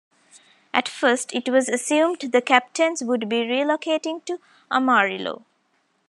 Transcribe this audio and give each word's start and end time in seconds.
At 0.73 0.89
first 0.89 1.31
it 1.35 1.47
was 1.49 1.69
assumed 1.69 2.21
the 2.21 2.41
Captains 2.41 3.03
would 3.03 3.29
be 3.29 3.43
relocating 3.45 4.25
to 4.25 4.39
Amarillo. 4.71 5.45